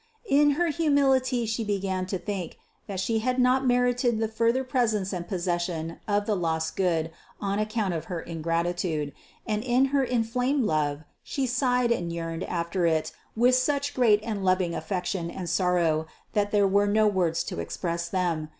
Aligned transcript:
In 0.25 0.53
her 0.57 0.69
humility 0.69 1.45
She 1.45 1.63
began 1.63 2.07
to 2.07 2.17
think, 2.17 2.57
that 2.87 2.99
She 2.99 3.19
had 3.19 3.37
not 3.37 3.67
merited 3.67 4.17
the 4.17 4.27
further 4.27 4.63
presence 4.63 5.13
and 5.13 5.27
possession 5.27 5.99
of 6.07 6.25
the 6.25 6.35
lost 6.35 6.75
Good 6.75 7.11
on 7.39 7.59
account 7.59 7.93
of 7.93 8.05
her 8.05 8.19
ingratitude; 8.19 9.13
and 9.45 9.63
in 9.63 9.85
her 9.93 10.03
in 10.03 10.23
flamed 10.23 10.63
love 10.65 11.03
She 11.21 11.45
sighed 11.45 11.91
and 11.91 12.11
yearned 12.11 12.43
after 12.45 12.87
It 12.87 13.11
with 13.35 13.53
such 13.53 13.93
great 13.93 14.19
and 14.23 14.43
loving 14.43 14.73
affection 14.73 15.29
and 15.29 15.47
sorrow, 15.47 16.07
that 16.33 16.49
there 16.49 16.65
are 16.65 16.87
no 16.87 17.05
words 17.05 17.43
to 17.43 17.59
express 17.59 18.09
them. 18.09 18.49